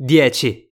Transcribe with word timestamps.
10. 0.00 0.72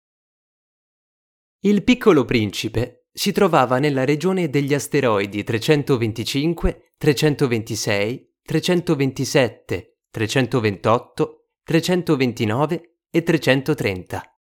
Il 1.64 1.83
piccolo 1.83 2.23
principe 2.23 3.08
si 3.12 3.33
trovava 3.33 3.77
nella 3.77 4.05
regione 4.05 4.49
degli 4.49 4.73
asteroidi 4.73 5.43
325, 5.43 6.93
326, 6.95 8.36
327, 8.41 9.97
328, 10.09 11.47
329 11.66 13.00
e 13.09 13.21
330. 13.21 14.39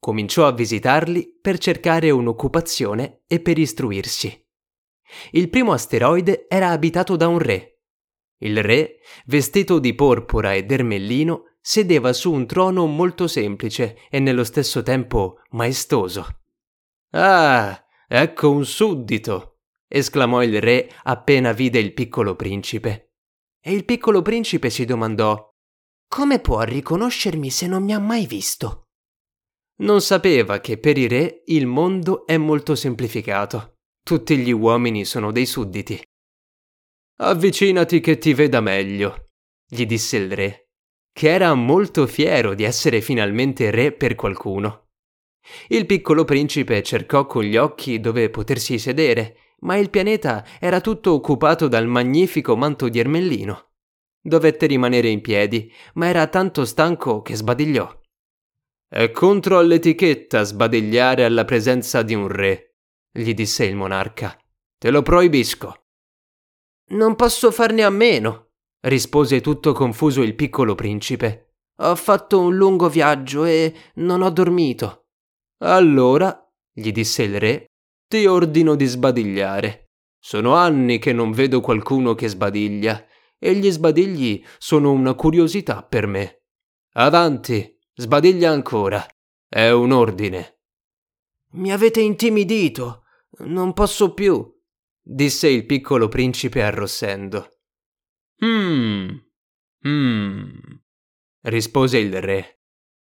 Cominciò 0.00 0.48
a 0.48 0.52
visitarli 0.52 1.38
per 1.40 1.58
cercare 1.58 2.10
un'occupazione 2.10 3.22
e 3.28 3.38
per 3.38 3.56
istruirsi. 3.56 4.48
Il 5.30 5.48
primo 5.48 5.70
asteroide 5.70 6.46
era 6.48 6.70
abitato 6.70 7.14
da 7.14 7.28
un 7.28 7.38
re. 7.38 7.82
Il 8.38 8.64
re, 8.64 8.96
vestito 9.26 9.78
di 9.78 9.94
porpora 9.94 10.56
ed 10.56 10.72
ermellino, 10.72 11.55
sedeva 11.66 12.12
su 12.12 12.32
un 12.32 12.46
trono 12.46 12.86
molto 12.86 13.26
semplice 13.26 13.98
e 14.08 14.20
nello 14.20 14.44
stesso 14.44 14.84
tempo 14.84 15.40
maestoso. 15.50 16.42
Ah, 17.10 17.84
ecco 18.06 18.52
un 18.52 18.64
suddito! 18.64 19.62
esclamò 19.88 20.44
il 20.44 20.60
re 20.60 20.88
appena 21.02 21.50
vide 21.50 21.80
il 21.80 21.92
piccolo 21.92 22.36
principe. 22.36 23.14
E 23.60 23.72
il 23.72 23.84
piccolo 23.84 24.22
principe 24.22 24.70
si 24.70 24.84
domandò 24.84 25.50
Come 26.06 26.38
può 26.38 26.62
riconoscermi 26.62 27.50
se 27.50 27.66
non 27.66 27.82
mi 27.82 27.94
ha 27.94 27.98
mai 27.98 28.26
visto? 28.26 28.84
Non 29.80 30.00
sapeva 30.00 30.60
che 30.60 30.78
per 30.78 30.96
i 30.96 31.08
re 31.08 31.42
il 31.46 31.66
mondo 31.66 32.26
è 32.26 32.36
molto 32.36 32.76
semplificato. 32.76 33.78
Tutti 34.04 34.38
gli 34.38 34.52
uomini 34.52 35.04
sono 35.04 35.32
dei 35.32 35.46
sudditi. 35.46 36.00
Avvicinati 37.16 37.98
che 37.98 38.18
ti 38.18 38.34
veda 38.34 38.60
meglio, 38.60 39.30
gli 39.66 39.84
disse 39.84 40.16
il 40.16 40.32
re 40.32 40.65
che 41.16 41.30
era 41.30 41.54
molto 41.54 42.06
fiero 42.06 42.52
di 42.52 42.62
essere 42.62 43.00
finalmente 43.00 43.70
re 43.70 43.90
per 43.92 44.14
qualcuno. 44.14 44.88
Il 45.68 45.86
piccolo 45.86 46.24
principe 46.24 46.82
cercò 46.82 47.24
con 47.24 47.42
gli 47.42 47.56
occhi 47.56 48.00
dove 48.00 48.28
potersi 48.28 48.78
sedere, 48.78 49.54
ma 49.60 49.76
il 49.76 49.88
pianeta 49.88 50.44
era 50.60 50.82
tutto 50.82 51.14
occupato 51.14 51.68
dal 51.68 51.86
magnifico 51.86 52.54
manto 52.54 52.90
di 52.90 52.98
Ermellino. 52.98 53.70
Dovette 54.20 54.66
rimanere 54.66 55.08
in 55.08 55.22
piedi, 55.22 55.72
ma 55.94 56.08
era 56.08 56.26
tanto 56.26 56.66
stanco 56.66 57.22
che 57.22 57.34
sbadigliò. 57.34 57.98
È 58.86 59.10
contro 59.10 59.56
all'etichetta 59.56 60.42
sbadigliare 60.42 61.24
alla 61.24 61.46
presenza 61.46 62.02
di 62.02 62.12
un 62.12 62.28
re, 62.28 62.74
gli 63.10 63.32
disse 63.32 63.64
il 63.64 63.74
monarca. 63.74 64.38
Te 64.76 64.90
lo 64.90 65.00
proibisco. 65.00 65.86
Non 66.88 67.16
posso 67.16 67.50
farne 67.50 67.84
a 67.84 67.90
meno, 67.90 68.45
rispose 68.80 69.40
tutto 69.40 69.72
confuso 69.72 70.22
il 70.22 70.34
piccolo 70.34 70.74
principe. 70.74 71.54
Ho 71.78 71.94
fatto 71.94 72.40
un 72.40 72.56
lungo 72.56 72.88
viaggio 72.88 73.44
e 73.44 73.74
non 73.96 74.22
ho 74.22 74.30
dormito. 74.30 75.08
Allora, 75.58 76.46
gli 76.72 76.92
disse 76.92 77.22
il 77.22 77.38
re, 77.38 77.66
ti 78.08 78.26
ordino 78.26 78.74
di 78.74 78.86
sbadigliare. 78.86 79.90
Sono 80.18 80.54
anni 80.54 80.98
che 80.98 81.12
non 81.12 81.32
vedo 81.32 81.60
qualcuno 81.60 82.14
che 82.14 82.28
sbadiglia, 82.28 83.06
e 83.38 83.54
gli 83.54 83.70
sbadigli 83.70 84.44
sono 84.58 84.92
una 84.92 85.14
curiosità 85.14 85.82
per 85.82 86.06
me. 86.06 86.42
Avanti, 86.94 87.78
sbadiglia 87.94 88.50
ancora. 88.50 89.06
È 89.48 89.70
un 89.70 89.92
ordine. 89.92 90.60
Mi 91.52 91.72
avete 91.72 92.00
intimidito. 92.00 93.04
Non 93.38 93.72
posso 93.72 94.14
più, 94.14 94.50
disse 95.00 95.48
il 95.48 95.66
piccolo 95.66 96.08
principe 96.08 96.62
arrossendo. 96.62 97.55
Hmm. 98.42 99.08
Hmm. 99.82 100.50
rispose 101.42 101.98
il 101.98 102.20
re. 102.20 102.60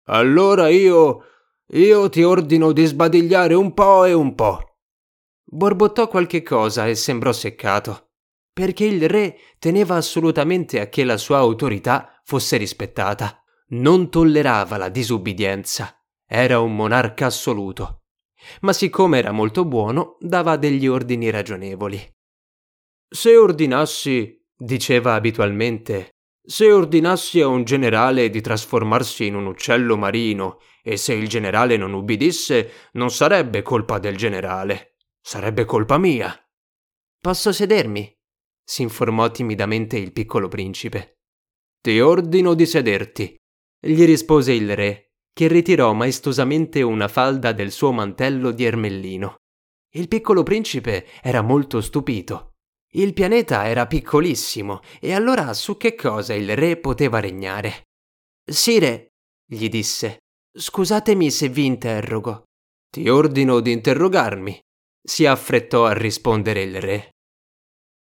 Allora 0.05 0.69
io. 0.69 1.25
io 1.73 2.09
ti 2.09 2.23
ordino 2.23 2.71
di 2.71 2.85
sbadigliare 2.85 3.53
un 3.53 3.73
po' 3.73 4.05
e 4.05 4.13
un 4.13 4.33
po'. 4.35 4.77
Borbottò 5.43 6.07
qualche 6.07 6.41
cosa 6.41 6.87
e 6.87 6.95
sembrò 6.95 7.31
seccato, 7.31 8.11
perché 8.51 8.85
il 8.85 9.07
re 9.07 9.37
teneva 9.59 9.95
assolutamente 9.95 10.79
a 10.79 10.87
che 10.87 11.03
la 11.03 11.17
sua 11.17 11.37
autorità 11.37 12.21
fosse 12.23 12.57
rispettata. 12.57 13.43
Non 13.69 14.09
tollerava 14.09 14.77
la 14.77 14.89
disubbidienza. 14.89 15.95
Era 16.25 16.59
un 16.59 16.75
monarca 16.75 17.27
assoluto. 17.27 18.03
Ma 18.61 18.73
siccome 18.73 19.19
era 19.19 19.31
molto 19.31 19.65
buono, 19.65 20.17
dava 20.19 20.57
degli 20.57 20.87
ordini 20.87 21.29
ragionevoli. 21.29 22.01
Se 23.07 23.35
ordinassi 23.35 24.40
diceva 24.63 25.15
abitualmente 25.15 26.11
se 26.43 26.71
ordinassi 26.71 27.39
a 27.41 27.47
un 27.47 27.63
generale 27.63 28.29
di 28.29 28.41
trasformarsi 28.41 29.25
in 29.25 29.35
un 29.35 29.45
uccello 29.45 29.95
marino 29.95 30.59
e 30.83 30.97
se 30.97 31.13
il 31.13 31.27
generale 31.27 31.77
non 31.77 31.93
ubbidisse, 31.93 32.89
non 32.93 33.11
sarebbe 33.11 33.61
colpa 33.61 33.99
del 33.99 34.17
generale, 34.17 34.95
sarebbe 35.21 35.65
colpa 35.65 35.97
mia. 35.97 36.35
Posso 37.19 37.51
sedermi? 37.51 38.11
si 38.63 38.83
informò 38.83 39.29
timidamente 39.31 39.97
il 39.97 40.13
piccolo 40.13 40.47
principe. 40.47 41.19
Ti 41.81 41.99
ordino 41.99 42.53
di 42.53 42.65
sederti, 42.65 43.35
gli 43.79 44.05
rispose 44.05 44.53
il 44.53 44.75
re, 44.75 45.13
che 45.33 45.47
ritirò 45.47 45.93
maestosamente 45.93 46.81
una 46.81 47.07
falda 47.07 47.51
del 47.51 47.71
suo 47.71 47.91
mantello 47.91 48.51
di 48.51 48.63
ermellino. 48.63 49.35
Il 49.93 50.07
piccolo 50.07 50.43
principe 50.43 51.05
era 51.21 51.41
molto 51.41 51.81
stupito. 51.81 52.50
Il 52.93 53.13
pianeta 53.13 53.67
era 53.67 53.87
piccolissimo, 53.87 54.81
e 54.99 55.13
allora 55.13 55.53
su 55.53 55.77
che 55.77 55.95
cosa 55.95 56.33
il 56.33 56.55
re 56.57 56.77
poteva 56.77 57.19
regnare? 57.19 57.83
Sire, 58.43 59.13
gli 59.45 59.69
disse, 59.69 60.19
scusatemi 60.51 61.31
se 61.31 61.47
vi 61.47 61.65
interrogo. 61.65 62.43
Ti 62.89 63.07
ordino 63.07 63.61
di 63.61 63.71
interrogarmi, 63.71 64.59
si 65.01 65.25
affrettò 65.25 65.85
a 65.85 65.93
rispondere 65.93 66.63
il 66.63 66.81
re. 66.81 67.11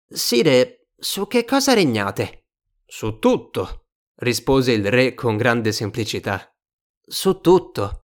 Sire, 0.07 0.83
su 0.95 1.25
che 1.25 1.45
cosa 1.45 1.73
regnate? 1.73 2.43
Su 2.85 3.17
tutto, 3.17 3.85
rispose 4.19 4.71
il 4.71 4.89
re 4.91 5.15
con 5.15 5.35
grande 5.35 5.71
semplicità. 5.71 6.47
Su 7.01 7.41
tutto. 7.41 8.01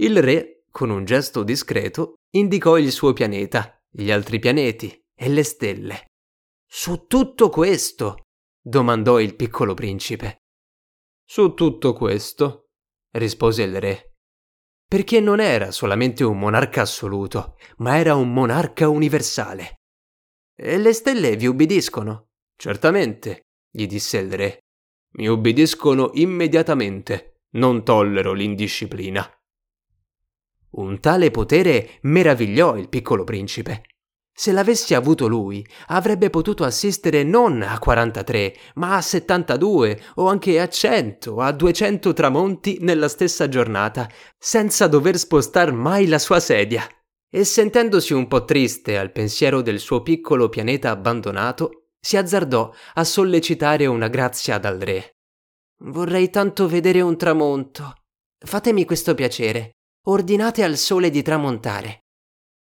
Il 0.00 0.20
re, 0.20 0.64
con 0.70 0.90
un 0.90 1.04
gesto 1.04 1.44
discreto, 1.44 2.16
indicò 2.34 2.78
il 2.78 2.90
suo 2.90 3.12
pianeta, 3.12 3.78
gli 3.88 4.10
altri 4.10 4.40
pianeti, 4.40 5.03
e 5.24 5.28
le 5.30 5.42
stelle. 5.42 6.04
Su 6.66 7.06
tutto 7.06 7.48
questo? 7.48 8.24
domandò 8.60 9.18
il 9.18 9.36
piccolo 9.36 9.72
principe. 9.72 10.42
Su 11.24 11.54
tutto 11.54 11.94
questo, 11.94 12.66
rispose 13.12 13.62
il 13.62 13.80
re. 13.80 14.16
Perché 14.86 15.20
non 15.20 15.40
era 15.40 15.70
solamente 15.70 16.24
un 16.24 16.38
monarca 16.38 16.82
assoluto, 16.82 17.56
ma 17.78 17.96
era 17.96 18.14
un 18.16 18.34
monarca 18.34 18.90
universale. 18.90 19.76
E 20.54 20.76
le 20.76 20.92
stelle 20.92 21.36
vi 21.36 21.46
ubbidiscono? 21.46 22.26
Certamente, 22.54 23.46
gli 23.70 23.86
disse 23.86 24.18
il 24.18 24.30
re. 24.30 24.58
Mi 25.16 25.26
ubbidiscono 25.26 26.10
immediatamente. 26.14 27.38
Non 27.54 27.82
tollero 27.82 28.34
l'indisciplina. 28.34 29.26
Un 30.72 31.00
tale 31.00 31.30
potere 31.30 31.98
meravigliò 32.02 32.76
il 32.76 32.90
piccolo 32.90 33.24
principe. 33.24 33.84
Se 34.36 34.50
l'avessi 34.50 34.94
avuto 34.94 35.28
lui, 35.28 35.64
avrebbe 35.86 36.28
potuto 36.28 36.64
assistere 36.64 37.22
non 37.22 37.62
a 37.62 37.78
43, 37.78 38.56
ma 38.74 38.96
a 38.96 39.00
72 39.00 40.00
o 40.16 40.26
anche 40.26 40.60
a 40.60 40.68
100, 40.68 41.36
a 41.36 41.52
200 41.52 42.12
tramonti 42.12 42.78
nella 42.80 43.06
stessa 43.06 43.48
giornata, 43.48 44.10
senza 44.36 44.88
dover 44.88 45.18
spostar 45.18 45.72
mai 45.72 46.08
la 46.08 46.18
sua 46.18 46.40
sedia. 46.40 46.84
E 47.30 47.44
sentendosi 47.44 48.12
un 48.12 48.26
po' 48.26 48.44
triste 48.44 48.98
al 48.98 49.12
pensiero 49.12 49.60
del 49.60 49.78
suo 49.78 50.02
piccolo 50.02 50.48
pianeta 50.48 50.90
abbandonato, 50.90 51.90
si 52.00 52.16
azzardò 52.16 52.72
a 52.94 53.04
sollecitare 53.04 53.86
una 53.86 54.08
grazia 54.08 54.58
dal 54.58 54.78
re. 54.78 55.14
Vorrei 55.84 56.28
tanto 56.30 56.66
vedere 56.66 57.00
un 57.00 57.16
tramonto. 57.16 57.94
Fatemi 58.36 58.84
questo 58.84 59.14
piacere. 59.14 59.72
Ordinate 60.06 60.64
al 60.64 60.76
sole 60.76 61.08
di 61.10 61.22
tramontare. 61.22 62.03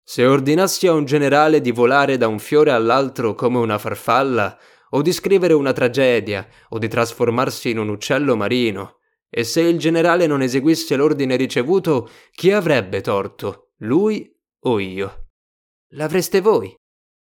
Se 0.06 0.26
ordinassi 0.26 0.88
a 0.88 0.94
un 0.94 1.06
generale 1.06 1.62
di 1.62 1.72
volare 1.72 2.18
da 2.18 2.28
un 2.28 2.40
fiore 2.40 2.72
all'altro 2.72 3.36
come 3.36 3.58
una 3.58 3.78
farfalla, 3.78 4.58
o 4.90 5.02
di 5.02 5.12
scrivere 5.12 5.54
una 5.54 5.74
tragedia, 5.74 6.48
o 6.70 6.78
di 6.78 6.88
trasformarsi 6.88 7.70
in 7.70 7.80
un 7.80 7.90
uccello 7.90 8.36
marino, 8.36 9.00
e 9.30 9.44
se 9.44 9.62
il 9.62 9.80
generale 9.80 10.28
non 10.28 10.42
eseguisse 10.42 10.96
l'ordine 10.96 11.36
ricevuto, 11.36 12.10
chi 12.32 12.52
avrebbe 12.52 13.02
torto, 13.02 13.72
lui 13.78 14.32
o 14.66 14.80
io? 14.80 15.30
L'avreste 15.94 16.42
voi, 16.42 16.76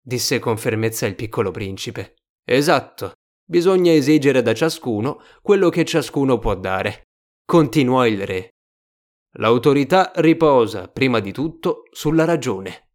disse 0.02 0.40
con 0.40 0.58
fermezza 0.58 1.06
il 1.06 1.16
piccolo 1.16 1.52
principe. 1.52 2.14
Esatto, 2.46 3.12
bisogna 3.44 3.92
esigere 3.92 4.42
da 4.42 4.54
ciascuno 4.54 5.22
quello 5.42 5.70
che 5.70 5.84
ciascuno 5.84 6.40
può 6.40 6.56
dare, 6.56 7.08
continuò 7.46 8.06
il 8.06 8.26
re. 8.26 8.52
L'autorità 9.34 10.12
riposa, 10.16 10.88
prima 10.88 11.20
di 11.20 11.32
tutto, 11.32 11.84
sulla 11.92 12.26
ragione. 12.26 12.88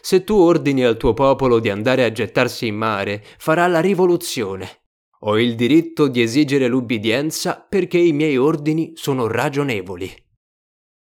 Se 0.00 0.24
tu 0.24 0.36
ordini 0.36 0.84
al 0.84 0.96
tuo 0.96 1.14
popolo 1.14 1.58
di 1.58 1.70
andare 1.70 2.04
a 2.04 2.12
gettarsi 2.12 2.66
in 2.66 2.76
mare, 2.76 3.24
farà 3.38 3.66
la 3.66 3.80
rivoluzione. 3.80 4.82
Ho 5.20 5.38
il 5.38 5.54
diritto 5.54 6.08
di 6.08 6.22
esigere 6.22 6.66
l'ubbidienza 6.66 7.64
perché 7.66 7.98
i 7.98 8.12
miei 8.12 8.36
ordini 8.36 8.92
sono 8.94 9.26
ragionevoli. 9.26 10.10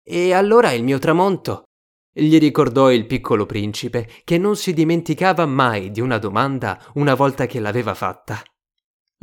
E 0.02 0.32
allora 0.32 0.72
il 0.72 0.82
mio 0.82 0.98
tramonto? 0.98 1.64
Gli 2.12 2.38
ricordò 2.38 2.90
il 2.90 3.06
piccolo 3.06 3.46
principe 3.46 4.08
che 4.24 4.36
non 4.36 4.56
si 4.56 4.72
dimenticava 4.72 5.46
mai 5.46 5.92
di 5.92 6.00
una 6.00 6.18
domanda 6.18 6.82
una 6.94 7.14
volta 7.14 7.46
che 7.46 7.60
l'aveva 7.60 7.94
fatta. 7.94 8.42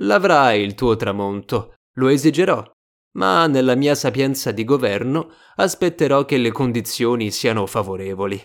L'avrai 0.02 0.62
il 0.62 0.74
tuo 0.74 0.96
tramonto, 0.96 1.74
lo 1.96 2.08
esigerò, 2.08 2.64
ma 3.18 3.48
nella 3.48 3.76
mia 3.76 3.96
sapienza 3.96 4.52
di 4.52 4.64
governo 4.64 5.32
aspetterò 5.56 6.26
che 6.26 6.38
le 6.38 6.52
condizioni 6.52 7.32
siano 7.32 7.66
favorevoli. 7.66 8.42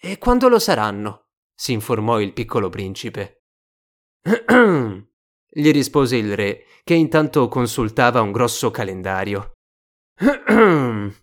E 0.00 0.18
quando 0.18 0.48
lo 0.48 0.58
saranno? 0.58 1.24
si 1.54 1.72
informò 1.72 2.20
il 2.20 2.32
piccolo 2.32 2.68
principe. 2.68 3.42
gli 5.50 5.70
rispose 5.72 6.16
il 6.16 6.36
re, 6.36 6.64
che 6.84 6.94
intanto 6.94 7.48
consultava 7.48 8.20
un 8.20 8.30
grosso 8.30 8.70
calendario. 8.70 9.54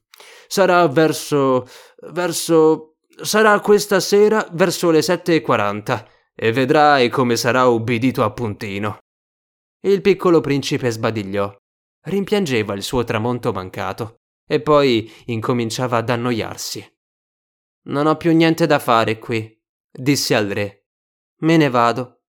Sarà 0.47 0.87
verso. 0.87 1.65
verso. 2.11 2.97
sarà 3.21 3.59
questa 3.61 4.01
sera 4.01 4.45
verso 4.51 4.91
le 4.91 5.01
sette 5.01 5.35
e 5.35 5.41
quaranta, 5.41 6.05
e 6.35 6.51
vedrai 6.51 7.07
come 7.07 7.37
sarà 7.37 7.65
ubbidito 7.65 8.23
a 8.23 8.31
puntino. 8.31 8.97
Il 9.81 10.01
piccolo 10.01 10.41
principe 10.41 10.91
sbadigliò. 10.91 11.55
Rimpiangeva 12.06 12.74
il 12.74 12.84
suo 12.84 13.04
tramonto 13.04 13.52
mancato, 13.52 14.22
e 14.48 14.62
poi 14.62 15.12
incominciava 15.25 15.98
ad 15.98 16.10
annoiarsi. 16.10 16.88
Non 17.88 18.07
ho 18.07 18.16
più 18.16 18.34
niente 18.34 18.66
da 18.66 18.80
fare 18.80 19.19
qui, 19.19 19.60
disse 19.92 20.36
al 20.36 20.48
re. 20.48 20.88
Me 21.40 21.57
ne 21.57 21.69
vado. 21.69 22.22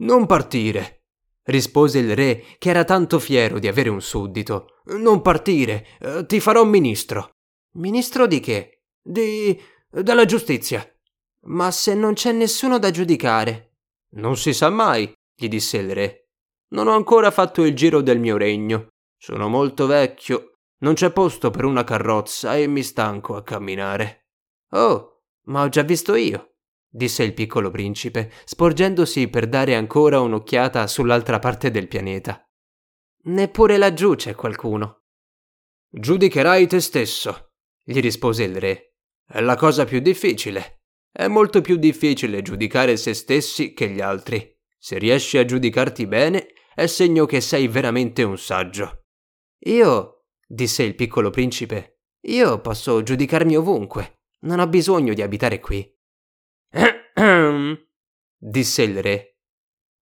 Non 0.00 0.26
partire, 0.26 1.04
rispose 1.44 1.98
il 1.98 2.14
re, 2.14 2.44
che 2.58 2.70
era 2.70 2.84
tanto 2.84 3.18
fiero 3.18 3.58
di 3.58 3.68
avere 3.68 3.88
un 3.88 4.00
suddito. 4.00 4.80
Non 4.86 5.22
partire, 5.22 5.86
eh, 6.00 6.26
ti 6.26 6.40
farò 6.40 6.64
ministro. 6.64 7.30
Ministro 7.74 8.26
di 8.26 8.40
che? 8.40 8.82
Di. 9.00 9.60
della 9.90 10.24
giustizia. 10.24 10.84
Ma 11.46 11.70
se 11.70 11.94
non 11.94 12.14
c'è 12.14 12.32
nessuno 12.32 12.78
da 12.78 12.90
giudicare. 12.90 13.74
Non 14.14 14.36
si 14.36 14.52
sa 14.52 14.70
mai, 14.70 15.12
gli 15.34 15.48
disse 15.48 15.78
il 15.78 15.94
re. 15.94 16.28
Non 16.70 16.88
ho 16.88 16.94
ancora 16.94 17.30
fatto 17.30 17.64
il 17.64 17.74
giro 17.74 18.00
del 18.00 18.18
mio 18.18 18.36
regno. 18.36 18.88
Sono 19.22 19.48
molto 19.48 19.86
vecchio. 19.86 20.60
Non 20.78 20.94
c'è 20.94 21.12
posto 21.12 21.50
per 21.50 21.66
una 21.66 21.84
carrozza 21.84 22.56
e 22.56 22.66
mi 22.66 22.82
stanco 22.82 23.36
a 23.36 23.42
camminare. 23.42 24.28
Oh, 24.70 25.24
ma 25.44 25.62
ho 25.62 25.68
già 25.68 25.82
visto 25.82 26.14
io, 26.14 26.54
disse 26.88 27.22
il 27.22 27.34
piccolo 27.34 27.70
principe, 27.70 28.32
sporgendosi 28.46 29.28
per 29.28 29.46
dare 29.46 29.74
ancora 29.74 30.20
un'occhiata 30.20 30.86
sull'altra 30.86 31.38
parte 31.38 31.70
del 31.70 31.86
pianeta. 31.86 32.42
Neppure 33.24 33.76
laggiù 33.76 34.14
c'è 34.14 34.34
qualcuno. 34.34 35.02
Giudicherai 35.90 36.66
te 36.66 36.80
stesso, 36.80 37.50
gli 37.84 38.00
rispose 38.00 38.44
il 38.44 38.56
re. 38.56 38.94
È 39.26 39.42
la 39.42 39.56
cosa 39.56 39.84
più 39.84 40.00
difficile. 40.00 40.84
È 41.12 41.26
molto 41.26 41.60
più 41.60 41.76
difficile 41.76 42.40
giudicare 42.40 42.96
se 42.96 43.12
stessi 43.12 43.74
che 43.74 43.90
gli 43.90 44.00
altri. 44.00 44.50
Se 44.78 44.96
riesci 44.96 45.36
a 45.36 45.44
giudicarti 45.44 46.06
bene, 46.06 46.54
è 46.74 46.86
segno 46.86 47.26
che 47.26 47.42
sei 47.42 47.68
veramente 47.68 48.22
un 48.22 48.38
saggio. 48.38 48.99
Io, 49.64 50.24
disse 50.46 50.82
il 50.82 50.94
piccolo 50.94 51.30
principe, 51.30 52.00
io 52.22 52.60
posso 52.60 53.02
giudicarmi 53.02 53.56
ovunque. 53.56 54.20
Non 54.40 54.58
ho 54.58 54.66
bisogno 54.66 55.12
di 55.14 55.22
abitare 55.22 55.60
qui. 55.60 55.86
disse 58.36 58.82
il 58.82 59.02
re. 59.02 59.36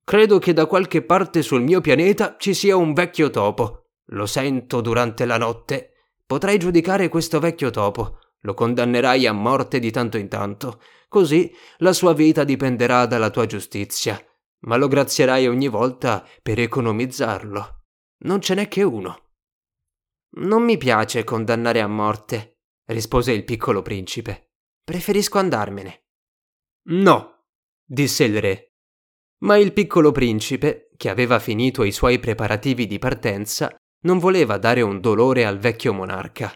Credo 0.04 0.38
che 0.38 0.52
da 0.52 0.66
qualche 0.66 1.02
parte 1.02 1.42
sul 1.42 1.62
mio 1.62 1.80
pianeta 1.80 2.36
ci 2.38 2.54
sia 2.54 2.76
un 2.76 2.92
vecchio 2.92 3.30
topo. 3.30 3.90
Lo 4.12 4.26
sento 4.26 4.80
durante 4.80 5.26
la 5.26 5.38
notte. 5.38 5.92
Potrai 6.24 6.58
giudicare 6.58 7.08
questo 7.08 7.40
vecchio 7.40 7.70
topo. 7.70 8.18
Lo 8.42 8.54
condannerai 8.54 9.26
a 9.26 9.32
morte 9.32 9.78
di 9.80 9.90
tanto 9.90 10.16
in 10.16 10.28
tanto. 10.28 10.80
Così 11.08 11.52
la 11.78 11.92
sua 11.92 12.14
vita 12.14 12.44
dipenderà 12.44 13.06
dalla 13.06 13.30
tua 13.30 13.46
giustizia. 13.46 14.18
Ma 14.60 14.76
lo 14.76 14.88
grazierai 14.88 15.46
ogni 15.46 15.68
volta 15.68 16.26
per 16.42 16.58
economizzarlo. 16.58 17.84
Non 18.20 18.40
ce 18.40 18.54
n'è 18.54 18.68
che 18.68 18.82
uno. 18.82 19.27
Non 20.36 20.62
mi 20.62 20.76
piace 20.76 21.24
condannare 21.24 21.80
a 21.80 21.86
morte, 21.86 22.58
rispose 22.86 23.32
il 23.32 23.44
piccolo 23.44 23.82
principe. 23.82 24.52
Preferisco 24.84 25.38
andarmene. 25.38 26.04
No, 26.90 27.44
disse 27.84 28.24
il 28.24 28.40
re. 28.40 28.74
Ma 29.40 29.56
il 29.56 29.72
piccolo 29.72 30.12
principe, 30.12 30.90
che 30.96 31.08
aveva 31.08 31.38
finito 31.38 31.84
i 31.84 31.92
suoi 31.92 32.18
preparativi 32.18 32.86
di 32.86 32.98
partenza, 32.98 33.74
non 34.04 34.18
voleva 34.18 34.58
dare 34.58 34.82
un 34.82 35.00
dolore 35.00 35.44
al 35.44 35.58
vecchio 35.58 35.92
monarca. 35.92 36.52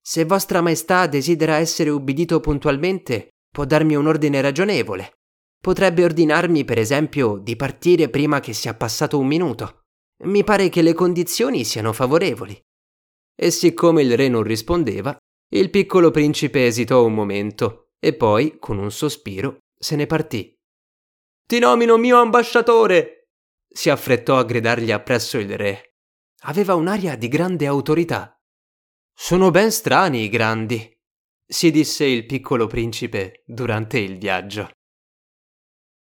Se 0.00 0.24
vostra 0.24 0.60
maestà 0.60 1.06
desidera 1.06 1.56
essere 1.56 1.90
ubbidito 1.90 2.40
puntualmente, 2.40 3.30
può 3.50 3.64
darmi 3.64 3.94
un 3.94 4.06
ordine 4.06 4.40
ragionevole. 4.40 5.20
Potrebbe 5.60 6.04
ordinarmi, 6.04 6.64
per 6.64 6.78
esempio, 6.78 7.38
di 7.38 7.56
partire 7.56 8.10
prima 8.10 8.40
che 8.40 8.52
sia 8.52 8.74
passato 8.74 9.18
un 9.18 9.26
minuto. 9.26 9.84
Mi 10.24 10.44
pare 10.44 10.68
che 10.68 10.82
le 10.82 10.92
condizioni 10.92 11.64
siano 11.64 11.92
favorevoli. 11.92 12.60
E 13.34 13.50
siccome 13.50 14.02
il 14.02 14.16
re 14.16 14.28
non 14.28 14.42
rispondeva, 14.42 15.16
il 15.54 15.70
piccolo 15.70 16.10
principe 16.10 16.66
esitò 16.66 17.04
un 17.04 17.14
momento 17.14 17.90
e 17.98 18.14
poi, 18.14 18.58
con 18.58 18.78
un 18.78 18.90
sospiro, 18.90 19.58
se 19.78 19.96
ne 19.96 20.06
partì. 20.06 20.52
Ti 21.46 21.58
nomino 21.58 21.96
mio 21.96 22.20
ambasciatore! 22.20 23.28
si 23.74 23.90
affrettò 23.90 24.38
a 24.38 24.44
gridargli 24.44 24.92
appresso 24.92 25.38
il 25.38 25.56
re. 25.56 25.96
Aveva 26.42 26.74
un'aria 26.74 27.16
di 27.16 27.28
grande 27.28 27.66
autorità. 27.66 28.38
Sono 29.12 29.50
ben 29.50 29.72
strani 29.72 30.22
i 30.22 30.28
grandi, 30.28 30.94
si 31.46 31.70
disse 31.70 32.04
il 32.04 32.24
piccolo 32.26 32.66
principe 32.66 33.42
durante 33.44 33.98
il 33.98 34.18
viaggio. 34.18 34.70